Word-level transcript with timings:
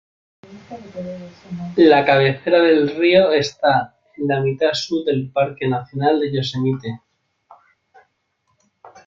La 1.77 2.03
cabecera 2.03 2.59
del 2.59 2.89
río 2.95 3.31
está 3.33 3.99
en 4.17 4.27
la 4.29 4.39
mitad 4.41 4.73
sur 4.73 5.05
del 5.05 5.31
Parque 5.31 5.67
nacional 5.67 6.19
de 6.19 6.33
Yosemite. 6.35 7.01